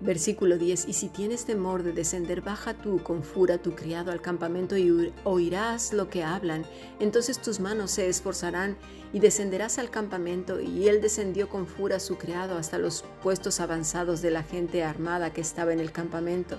Versículo 0.00 0.56
10. 0.56 0.88
Y 0.88 0.94
si 0.94 1.10
tienes 1.10 1.44
temor 1.44 1.82
de 1.82 1.92
descender, 1.92 2.40
baja 2.40 2.72
tú 2.72 3.02
con 3.02 3.22
fura 3.22 3.58
tu 3.58 3.74
criado 3.74 4.10
al 4.10 4.22
campamento 4.22 4.74
y 4.78 5.12
oirás 5.24 5.92
lo 5.92 6.08
que 6.08 6.24
hablan. 6.24 6.64
Entonces 6.98 7.42
tus 7.42 7.60
manos 7.60 7.90
se 7.90 8.08
esforzarán 8.08 8.78
y 9.12 9.20
descenderás 9.20 9.78
al 9.78 9.90
campamento. 9.90 10.62
Y 10.62 10.88
él 10.88 11.02
descendió 11.02 11.50
con 11.50 11.66
fura 11.66 12.00
su 12.00 12.16
criado 12.16 12.56
hasta 12.56 12.78
los 12.78 13.04
puestos 13.22 13.60
avanzados 13.60 14.22
de 14.22 14.30
la 14.30 14.44
gente 14.44 14.82
armada 14.82 15.30
que 15.30 15.42
estaba 15.42 15.74
en 15.74 15.80
el 15.80 15.92
campamento. 15.92 16.56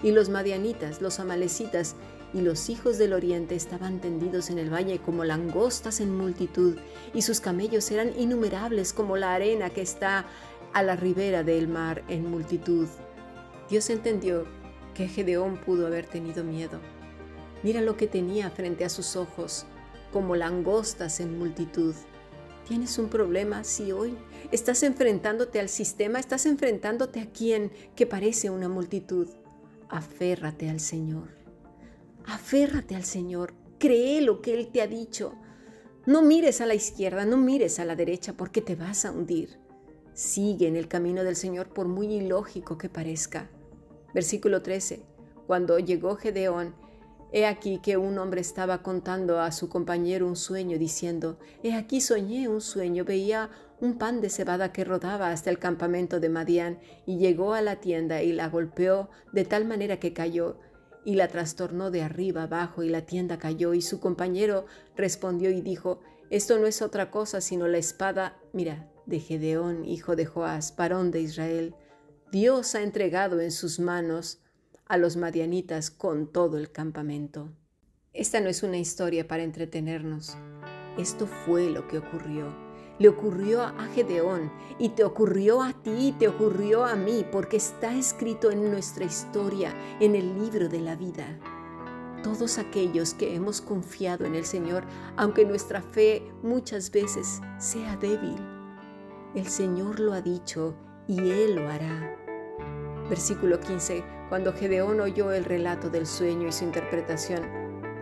Y 0.00 0.12
los 0.12 0.28
madianitas, 0.28 1.02
los 1.02 1.18
amalecitas 1.18 1.96
y 2.34 2.40
los 2.40 2.68
hijos 2.68 2.98
del 2.98 3.12
oriente 3.12 3.54
estaban 3.54 4.00
tendidos 4.00 4.50
en 4.50 4.58
el 4.58 4.72
valle 4.72 4.98
como 4.98 5.24
langostas 5.24 6.00
en 6.00 6.16
multitud, 6.16 6.76
y 7.14 7.22
sus 7.22 7.40
camellos 7.40 7.90
eran 7.90 8.12
innumerables 8.18 8.92
como 8.92 9.16
la 9.16 9.34
arena 9.34 9.70
que 9.70 9.82
está 9.82 10.26
a 10.72 10.82
la 10.82 10.96
ribera 10.96 11.42
del 11.42 11.68
mar 11.68 12.04
en 12.08 12.30
multitud. 12.30 12.86
Dios 13.70 13.88
entendió 13.90 14.46
que 14.94 15.08
Gedeón 15.08 15.58
pudo 15.58 15.86
haber 15.86 16.06
tenido 16.06 16.44
miedo. 16.44 16.80
Mira 17.62 17.80
lo 17.80 17.96
que 17.96 18.06
tenía 18.06 18.50
frente 18.50 18.84
a 18.84 18.88
sus 18.88 19.16
ojos, 19.16 19.66
como 20.12 20.36
langostas 20.36 21.20
en 21.20 21.38
multitud. 21.38 21.94
¿Tienes 22.66 22.98
un 22.98 23.08
problema 23.08 23.64
si 23.64 23.92
hoy 23.92 24.16
estás 24.52 24.82
enfrentándote 24.82 25.58
al 25.58 25.68
sistema, 25.68 26.18
estás 26.18 26.44
enfrentándote 26.46 27.20
a 27.20 27.30
quien 27.30 27.72
que 27.96 28.06
parece 28.06 28.50
una 28.50 28.68
multitud? 28.68 29.28
Aférrate 29.88 30.68
al 30.68 30.80
Señor. 30.80 31.37
Aférrate 32.28 32.94
al 32.94 33.04
Señor, 33.04 33.54
cree 33.78 34.20
lo 34.20 34.42
que 34.42 34.52
Él 34.52 34.68
te 34.68 34.82
ha 34.82 34.86
dicho. 34.86 35.32
No 36.04 36.20
mires 36.20 36.60
a 36.60 36.66
la 36.66 36.74
izquierda, 36.74 37.24
no 37.24 37.38
mires 37.38 37.80
a 37.80 37.86
la 37.86 37.96
derecha 37.96 38.34
porque 38.34 38.60
te 38.60 38.76
vas 38.76 39.06
a 39.06 39.12
hundir. 39.12 39.58
Sigue 40.12 40.68
en 40.68 40.76
el 40.76 40.88
camino 40.88 41.24
del 41.24 41.36
Señor 41.36 41.70
por 41.70 41.88
muy 41.88 42.12
ilógico 42.12 42.76
que 42.76 42.90
parezca. 42.90 43.48
Versículo 44.12 44.60
13. 44.60 45.00
Cuando 45.46 45.78
llegó 45.78 46.16
Gedeón, 46.16 46.74
he 47.32 47.46
aquí 47.46 47.80
que 47.82 47.96
un 47.96 48.18
hombre 48.18 48.42
estaba 48.42 48.82
contando 48.82 49.40
a 49.40 49.50
su 49.50 49.70
compañero 49.70 50.26
un 50.26 50.36
sueño, 50.36 50.76
diciendo, 50.76 51.38
He 51.62 51.72
aquí 51.72 52.02
soñé 52.02 52.46
un 52.46 52.60
sueño, 52.60 53.06
veía 53.06 53.48
un 53.80 53.96
pan 53.96 54.20
de 54.20 54.28
cebada 54.28 54.70
que 54.70 54.84
rodaba 54.84 55.30
hasta 55.30 55.48
el 55.48 55.58
campamento 55.58 56.20
de 56.20 56.28
Madián, 56.28 56.78
y 57.06 57.16
llegó 57.16 57.54
a 57.54 57.62
la 57.62 57.76
tienda 57.76 58.22
y 58.22 58.32
la 58.32 58.50
golpeó 58.50 59.08
de 59.32 59.46
tal 59.46 59.64
manera 59.64 59.98
que 59.98 60.12
cayó, 60.12 60.58
y 61.04 61.14
la 61.14 61.28
trastornó 61.28 61.90
de 61.90 62.02
arriba 62.02 62.44
abajo 62.44 62.82
y 62.82 62.88
la 62.88 63.06
tienda 63.06 63.38
cayó 63.38 63.74
y 63.74 63.82
su 63.82 64.00
compañero 64.00 64.66
respondió 64.96 65.50
y 65.50 65.60
dijo, 65.60 66.00
esto 66.30 66.58
no 66.58 66.66
es 66.66 66.82
otra 66.82 67.10
cosa 67.10 67.40
sino 67.40 67.66
la 67.68 67.78
espada, 67.78 68.36
mira, 68.52 68.90
de 69.06 69.20
Gedeón, 69.20 69.84
hijo 69.84 70.16
de 70.16 70.26
Joás, 70.26 70.76
varón 70.76 71.10
de 71.10 71.22
Israel. 71.22 71.74
Dios 72.30 72.74
ha 72.74 72.82
entregado 72.82 73.40
en 73.40 73.52
sus 73.52 73.80
manos 73.80 74.40
a 74.86 74.98
los 74.98 75.16
madianitas 75.16 75.90
con 75.90 76.30
todo 76.30 76.58
el 76.58 76.70
campamento. 76.70 77.50
Esta 78.12 78.40
no 78.40 78.48
es 78.48 78.62
una 78.62 78.78
historia 78.78 79.26
para 79.26 79.44
entretenernos. 79.44 80.36
Esto 80.98 81.26
fue 81.26 81.70
lo 81.70 81.88
que 81.88 81.98
ocurrió 81.98 82.67
le 82.98 83.08
ocurrió 83.08 83.62
a 83.62 83.86
Gedeón 83.94 84.50
y 84.78 84.90
te 84.90 85.04
ocurrió 85.04 85.62
a 85.62 85.72
ti 85.72 86.08
y 86.08 86.12
te 86.12 86.28
ocurrió 86.28 86.84
a 86.84 86.96
mí 86.96 87.24
porque 87.30 87.56
está 87.56 87.94
escrito 87.94 88.50
en 88.50 88.70
nuestra 88.70 89.04
historia, 89.04 89.72
en 90.00 90.14
el 90.14 90.34
libro 90.40 90.68
de 90.68 90.80
la 90.80 90.96
vida. 90.96 91.38
Todos 92.22 92.58
aquellos 92.58 93.14
que 93.14 93.34
hemos 93.34 93.60
confiado 93.60 94.24
en 94.24 94.34
el 94.34 94.44
Señor, 94.44 94.84
aunque 95.16 95.44
nuestra 95.44 95.80
fe 95.80 96.22
muchas 96.42 96.90
veces 96.90 97.40
sea 97.58 97.96
débil, 97.96 98.36
el 99.34 99.46
Señor 99.46 100.00
lo 100.00 100.12
ha 100.12 100.20
dicho 100.20 100.74
y 101.06 101.30
Él 101.30 101.54
lo 101.54 101.68
hará. 101.68 102.16
Versículo 103.08 103.60
15. 103.60 104.04
Cuando 104.28 104.52
Gedeón 104.52 105.00
oyó 105.00 105.32
el 105.32 105.44
relato 105.44 105.88
del 105.88 106.06
sueño 106.06 106.48
y 106.48 106.52
su 106.52 106.64
interpretación, 106.64 107.42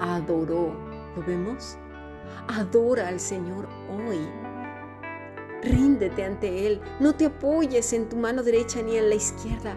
adoró. 0.01 0.75
¿Lo 1.15 1.23
vemos? 1.25 1.77
Adora 2.49 3.09
al 3.09 3.21
Señor 3.21 3.69
hoy 3.91 4.19
Ríndete 5.63 6.25
ante 6.25 6.67
Él, 6.67 6.81
no 7.01 7.15
te 7.15 7.27
apoyes 7.27 7.93
en 7.93 8.09
tu 8.09 8.17
mano 8.17 8.43
derecha 8.43 8.83
ni 8.83 8.97
en 8.97 9.09
la 9.09 9.15
izquierda, 9.15 9.77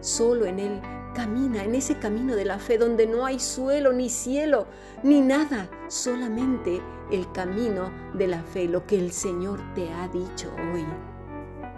solo 0.00 0.46
en 0.46 0.58
Él. 0.58 0.80
Camina 1.14 1.64
en 1.64 1.74
ese 1.74 1.98
camino 1.98 2.36
de 2.36 2.44
la 2.44 2.58
fe 2.58 2.76
donde 2.76 3.06
no 3.06 3.24
hay 3.24 3.38
suelo 3.38 3.92
ni 3.92 4.10
cielo 4.10 4.66
ni 5.02 5.22
nada, 5.22 5.70
solamente 5.88 6.82
el 7.10 7.30
camino 7.32 7.90
de 8.12 8.26
la 8.26 8.42
fe, 8.42 8.68
lo 8.68 8.86
que 8.86 8.98
el 8.98 9.12
Señor 9.12 9.60
te 9.74 9.90
ha 9.90 10.08
dicho 10.08 10.52
hoy. 10.74 10.84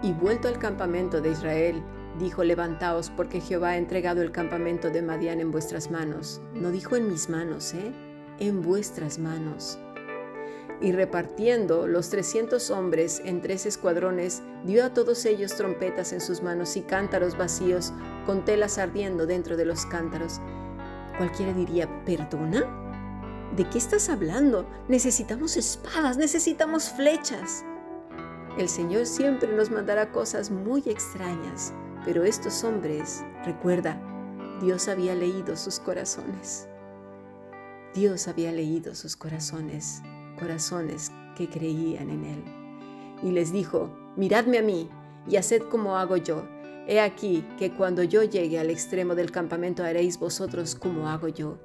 Y 0.02 0.12
vuelto 0.12 0.48
al 0.48 0.58
campamento 0.58 1.20
de 1.20 1.30
Israel, 1.30 1.82
dijo, 2.18 2.42
levantaos 2.42 3.10
porque 3.10 3.40
Jehová 3.40 3.70
ha 3.70 3.76
entregado 3.76 4.22
el 4.22 4.32
campamento 4.32 4.90
de 4.90 5.02
Madián 5.02 5.40
en 5.40 5.52
vuestras 5.52 5.90
manos. 5.90 6.40
No 6.54 6.72
dijo 6.72 6.96
en 6.96 7.08
mis 7.08 7.28
manos, 7.28 7.74
¿eh? 7.74 7.92
En 8.40 8.62
vuestras 8.62 9.18
manos 9.18 9.78
y 10.80 10.92
repartiendo 10.92 11.86
los 11.86 12.08
trescientos 12.10 12.70
hombres 12.70 13.20
en 13.24 13.40
tres 13.40 13.66
escuadrones, 13.66 14.42
dio 14.64 14.84
a 14.84 14.94
todos 14.94 15.24
ellos 15.24 15.54
trompetas 15.54 16.12
en 16.12 16.20
sus 16.20 16.42
manos 16.42 16.76
y 16.76 16.82
cántaros 16.82 17.36
vacíos, 17.36 17.92
con 18.26 18.44
telas 18.44 18.78
ardiendo 18.78 19.26
dentro 19.26 19.56
de 19.56 19.64
los 19.64 19.86
cántaros. 19.86 20.40
Cualquiera 21.16 21.52
diría, 21.52 21.88
¿perdona? 22.04 22.64
¿De 23.56 23.68
qué 23.68 23.78
estás 23.78 24.08
hablando? 24.08 24.68
Necesitamos 24.88 25.56
espadas, 25.56 26.16
necesitamos 26.16 26.90
flechas. 26.90 27.64
El 28.56 28.68
Señor 28.68 29.06
siempre 29.06 29.52
nos 29.54 29.70
mandará 29.70 30.12
cosas 30.12 30.50
muy 30.50 30.82
extrañas, 30.86 31.72
pero 32.04 32.24
estos 32.24 32.62
hombres, 32.62 33.24
recuerda, 33.44 34.00
Dios 34.60 34.88
había 34.88 35.14
leído 35.14 35.56
sus 35.56 35.80
corazones. 35.80 36.68
Dios 37.94 38.28
había 38.28 38.52
leído 38.52 38.94
sus 38.94 39.16
corazones, 39.16 40.02
corazones 40.38 41.12
que 41.36 41.48
creían 41.48 42.10
en 42.10 42.24
Él. 42.24 42.44
Y 43.22 43.32
les 43.32 43.52
dijo, 43.52 43.90
miradme 44.16 44.58
a 44.58 44.62
mí 44.62 44.88
y 45.28 45.36
haced 45.36 45.62
como 45.62 45.96
hago 45.96 46.16
yo. 46.16 46.44
He 46.86 47.00
aquí 47.00 47.44
que 47.58 47.72
cuando 47.72 48.02
yo 48.02 48.22
llegue 48.22 48.58
al 48.58 48.70
extremo 48.70 49.14
del 49.14 49.30
campamento 49.30 49.84
haréis 49.84 50.18
vosotros 50.18 50.74
como 50.74 51.08
hago 51.08 51.28
yo. 51.28 51.58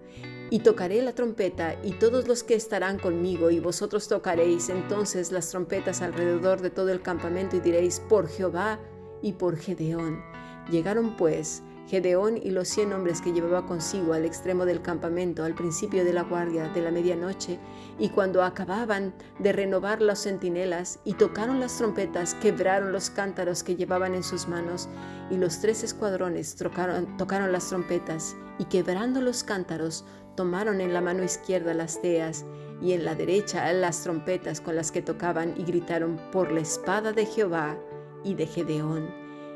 Y 0.49 0.59
tocaré 0.59 1.01
la 1.01 1.15
trompeta 1.15 1.75
y 1.83 1.93
todos 1.93 2.27
los 2.27 2.43
que 2.43 2.55
estarán 2.55 2.99
conmigo 2.99 3.49
y 3.49 3.59
vosotros 3.59 4.07
tocaréis 4.07 4.69
entonces 4.69 5.31
las 5.31 5.49
trompetas 5.49 6.01
alrededor 6.01 6.61
de 6.61 6.69
todo 6.69 6.89
el 6.89 7.01
campamento 7.01 7.55
y 7.55 7.59
diréis, 7.59 7.99
por 8.01 8.27
Jehová 8.27 8.79
y 9.21 9.33
por 9.33 9.57
Gedeón. 9.57 10.21
Llegaron 10.69 11.15
pues 11.15 11.63
Gedeón 11.87 12.37
y 12.37 12.51
los 12.51 12.69
cien 12.69 12.93
hombres 12.93 13.21
que 13.21 13.33
llevaba 13.33 13.65
consigo 13.65 14.13
al 14.13 14.25
extremo 14.25 14.65
del 14.65 14.81
campamento 14.81 15.43
al 15.43 15.53
principio 15.53 16.05
de 16.05 16.13
la 16.13 16.23
guardia 16.23 16.69
de 16.69 16.81
la 16.81 16.91
medianoche, 16.91 17.59
y 17.99 18.09
cuando 18.09 18.41
acababan 18.41 19.13
de 19.39 19.51
renovar 19.51 20.01
los 20.01 20.19
centinelas 20.19 20.99
y 21.03 21.13
tocaron 21.13 21.59
las 21.59 21.77
trompetas, 21.77 22.35
quebraron 22.35 22.91
los 22.91 23.09
cántaros 23.09 23.63
que 23.63 23.75
llevaban 23.75 24.15
en 24.15 24.23
sus 24.23 24.47
manos, 24.47 24.87
y 25.29 25.37
los 25.37 25.59
tres 25.59 25.83
escuadrones 25.83 26.55
tocaron 26.55 27.51
las 27.51 27.67
trompetas, 27.67 28.35
y 28.57 28.65
quebrando 28.65 29.21
los 29.21 29.43
cántaros, 29.43 30.05
tomaron 30.35 30.81
en 30.81 30.93
la 30.93 31.01
mano 31.01 31.23
izquierda 31.23 31.73
las 31.73 32.01
teas, 32.01 32.45
y 32.81 32.93
en 32.93 33.05
la 33.05 33.15
derecha 33.15 33.71
las 33.73 34.03
trompetas 34.03 34.61
con 34.61 34.75
las 34.75 34.91
que 34.91 35.01
tocaban, 35.01 35.53
y 35.57 35.63
gritaron 35.63 36.19
por 36.31 36.51
la 36.51 36.61
espada 36.61 37.11
de 37.11 37.25
Jehová 37.25 37.77
y 38.23 38.35
de 38.35 38.47
Gedeón, 38.47 39.09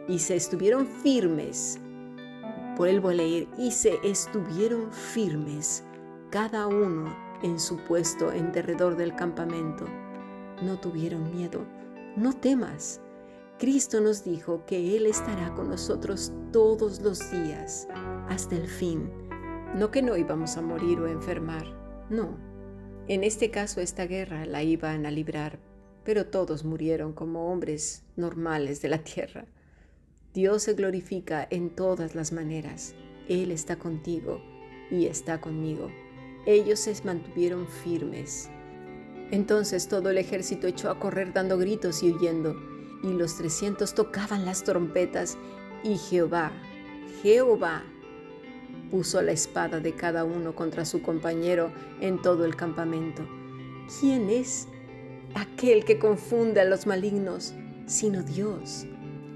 y 0.08 0.20
se 0.20 0.36
estuvieron 0.36 0.88
firmes 0.88 1.80
Vuelvo 2.78 3.10
a 3.10 3.14
leer, 3.14 3.48
y 3.58 3.72
se 3.72 4.00
estuvieron 4.04 4.92
firmes, 4.92 5.84
cada 6.30 6.68
uno 6.68 7.12
en 7.42 7.60
su 7.60 7.78
puesto 7.78 8.32
en 8.32 8.52
derredor 8.52 8.96
del 8.96 9.16
campamento. 9.16 9.86
No 10.62 10.80
tuvieron 10.80 11.36
miedo, 11.36 11.66
no 12.16 12.34
temas. 12.34 13.02
Cristo 13.58 14.00
nos 14.00 14.24
dijo 14.24 14.64
que 14.68 14.96
Él 14.96 15.08
estará 15.08 15.56
con 15.56 15.70
nosotros 15.70 16.32
todos 16.54 17.02
los 17.02 17.32
días, 17.32 17.88
hasta 18.30 18.56
el 18.56 18.68
fin. 18.68 19.10
No 19.74 19.90
que 19.90 20.04
no 20.04 20.16
íbamos 20.16 20.56
a 20.58 20.62
morir 20.62 21.00
o 21.00 21.08
enfermar, 21.08 21.66
no. 22.12 22.38
En 23.08 23.24
este 23.24 23.50
caso 23.50 23.82
esta 23.82 24.06
guerra 24.06 24.46
la 24.46 24.62
iban 24.62 25.08
a 25.08 25.12
librar, 25.12 25.58
pero 26.04 26.28
todos 26.28 26.64
murieron 26.64 27.14
como 27.14 27.52
hombres 27.52 28.04
normales 28.16 28.84
de 28.84 28.90
la 28.90 29.00
tierra. 29.00 29.48
Dios 30.38 30.62
se 30.62 30.76
glorifica 30.76 31.48
en 31.50 31.72
todas 31.72 32.14
las 32.14 32.32
maneras. 32.32 32.94
Él 33.28 33.50
está 33.50 33.80
contigo 33.80 34.40
y 34.92 35.08
está 35.08 35.42
conmigo. 35.42 35.90
Ellos 36.46 36.80
se 36.80 36.94
mantuvieron 37.04 37.68
firmes. 37.68 38.48
Entonces 39.32 39.88
todo 39.88 40.12
el 40.12 40.20
ejército 40.20 40.68
echó 40.68 40.92
a 40.92 41.00
correr 41.00 41.34
dando 41.34 41.58
gritos 41.58 42.04
y 42.04 42.12
huyendo, 42.12 42.56
y 43.02 43.14
los 43.14 43.36
trescientos 43.36 43.96
tocaban 43.96 44.46
las 44.46 44.64
trompetas, 44.64 45.40
y 45.84 45.98
Jehová, 45.98 46.52
Jehová, 47.24 47.84
puso 48.92 49.24
la 49.24 49.32
espada 49.32 49.80
de 49.80 49.94
cada 49.94 50.24
uno 50.24 50.54
contra 50.54 50.86
su 50.86 51.02
compañero 51.02 51.72
en 52.00 52.22
todo 52.22 52.46
el 52.46 52.56
campamento. 52.56 53.28
¿Quién 54.00 54.30
es 54.30 54.68
aquel 55.34 55.84
que 55.84 55.98
confunde 55.98 56.62
a 56.62 56.66
los 56.66 56.86
malignos, 56.86 57.56
sino 57.88 58.22
Dios? 58.22 58.86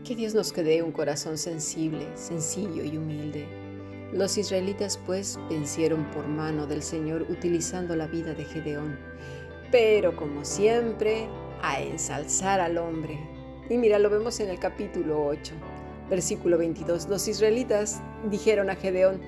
Que 0.03 0.15
Dios 0.15 0.33
nos 0.33 0.51
quede 0.51 0.81
un 0.81 0.91
corazón 0.91 1.37
sensible, 1.37 2.07
sencillo 2.15 2.83
y 2.83 2.97
humilde. 2.97 3.47
Los 4.11 4.35
israelitas 4.35 4.99
pues 5.05 5.39
vencieron 5.47 6.09
por 6.09 6.27
mano 6.27 6.65
del 6.65 6.81
Señor 6.81 7.27
utilizando 7.29 7.95
la 7.95 8.07
vida 8.07 8.33
de 8.33 8.43
Gedeón, 8.45 8.97
pero 9.71 10.15
como 10.15 10.43
siempre, 10.43 11.27
a 11.61 11.79
ensalzar 11.81 12.59
al 12.59 12.79
hombre. 12.79 13.19
Y 13.69 13.77
mira, 13.77 13.99
lo 13.99 14.09
vemos 14.09 14.39
en 14.39 14.49
el 14.49 14.57
capítulo 14.57 15.23
8, 15.23 15.53
versículo 16.09 16.57
22. 16.57 17.07
Los 17.07 17.27
israelitas 17.27 18.01
dijeron 18.31 18.71
a 18.71 18.75
Gedeón, 18.75 19.21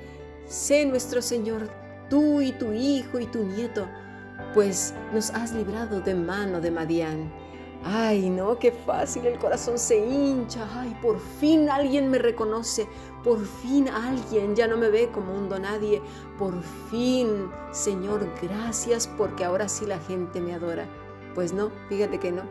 sé 0.48 0.88
nuestro 0.88 1.22
Señor, 1.22 1.70
tú 2.10 2.42
y 2.42 2.52
tu 2.52 2.74
hijo 2.74 3.20
y 3.20 3.28
tu 3.28 3.44
nieto, 3.44 3.88
pues 4.56 4.96
nos 5.14 5.30
has 5.30 5.54
librado 5.54 6.02
de 6.02 6.16
mano 6.16 6.60
de 6.62 6.72
Madián 6.72 7.43
Ay, 7.86 8.30
no, 8.30 8.58
qué 8.60 8.72
fácil, 8.72 9.26
el 9.26 9.38
corazón 9.38 9.78
se 9.78 9.98
hincha. 9.98 10.68
Ay, 10.74 10.98
por 11.02 11.20
fin 11.20 11.70
alguien 11.70 12.10
me 12.10 12.18
reconoce. 12.18 12.88
Por 13.24 13.46
fin 13.46 13.90
alguien 13.90 14.56
ya 14.56 14.68
no 14.68 14.78
me 14.78 14.90
ve 14.90 15.10
como 15.12 15.34
un 15.34 15.50
donadie. 15.50 16.02
Por 16.40 16.62
fin, 16.90 17.50
Señor, 17.72 18.26
gracias 18.42 19.08
porque 19.08 19.44
ahora 19.44 19.68
sí 19.68 19.86
la 19.86 20.00
gente 20.00 20.40
me 20.40 20.54
adora. 20.54 20.88
Pues 21.36 21.52
no, 21.52 21.72
fíjate 21.90 22.20
que 22.20 22.32
no. 22.32 22.44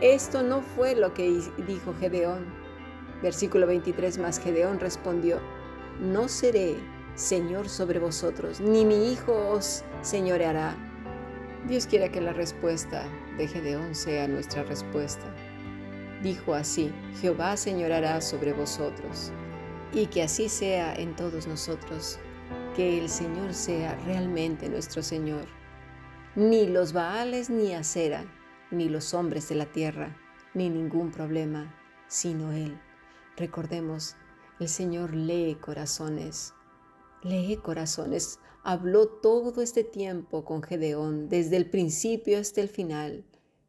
Esto 0.00 0.42
no 0.42 0.62
fue 0.62 0.96
lo 0.96 1.14
que 1.14 1.42
dijo 1.66 1.94
Gedeón. 2.00 2.46
Versículo 3.22 3.68
23 3.68 4.18
más 4.18 4.40
Gedeón 4.40 4.80
respondió, 4.80 5.38
no 6.00 6.26
seré 6.26 6.76
Señor 7.14 7.68
sobre 7.68 8.00
vosotros, 8.00 8.60
ni 8.60 8.84
mi 8.84 9.12
hijo 9.12 9.32
os 9.50 9.84
señoreará 10.00 10.91
Dios 11.68 11.86
quiera 11.86 12.10
que 12.10 12.20
la 12.20 12.32
respuesta 12.32 13.04
de 13.38 13.46
Gedeón 13.46 13.94
sea 13.94 14.26
nuestra 14.26 14.64
respuesta. 14.64 15.32
Dijo 16.20 16.54
así, 16.54 16.92
Jehová 17.20 17.56
señorará 17.56 18.20
sobre 18.20 18.52
vosotros, 18.52 19.30
y 19.92 20.06
que 20.06 20.24
así 20.24 20.48
sea 20.48 20.92
en 20.94 21.14
todos 21.14 21.46
nosotros, 21.46 22.18
que 22.74 22.98
el 22.98 23.08
Señor 23.08 23.54
sea 23.54 23.94
realmente 24.06 24.68
nuestro 24.68 25.02
Señor. 25.02 25.44
Ni 26.34 26.66
los 26.66 26.92
Baales 26.92 27.48
ni 27.48 27.74
Acera, 27.74 28.24
ni 28.72 28.88
los 28.88 29.14
hombres 29.14 29.48
de 29.48 29.54
la 29.54 29.66
tierra, 29.66 30.16
ni 30.54 30.68
ningún 30.68 31.12
problema, 31.12 31.72
sino 32.08 32.52
Él. 32.52 32.76
Recordemos, 33.36 34.16
el 34.58 34.68
Señor 34.68 35.14
lee 35.14 35.56
corazones, 35.60 36.54
lee 37.22 37.56
corazones 37.62 38.40
habló 38.62 39.08
todo 39.08 39.62
este 39.62 39.84
tiempo 39.84 40.44
con 40.44 40.62
Gedeón, 40.62 41.28
desde 41.28 41.56
el 41.56 41.68
principio 41.68 42.38
hasta 42.38 42.60
el 42.60 42.68
final. 42.68 43.24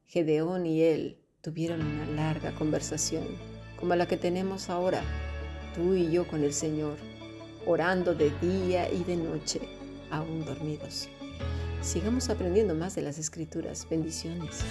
Gedeón 0.06 0.66
y 0.66 0.82
él 0.82 1.18
tuvieron 1.42 1.82
una 1.82 2.06
larga 2.06 2.54
conversación, 2.56 3.26
como 3.80 3.96
la 3.96 4.08
que 4.08 4.18
tenemos 4.18 4.70
ahora, 4.70 5.02
tú 5.76 5.96
y 5.96 6.12
yo 6.12 6.28
con 6.28 6.44
el 6.44 6.54
Señor, 6.54 6.98
orando 7.66 8.14
de 8.14 8.32
día 8.40 8.92
y 8.92 9.04
de 9.04 9.16
noche, 9.16 9.62
aún 10.12 10.46
dormidos. 10.46 11.10
Sigamos 11.82 12.30
aprendiendo 12.30 12.76
más 12.76 12.96
de 12.96 13.02
las 13.02 13.18
escrituras. 13.18 13.88
Bendiciones. 13.90 14.64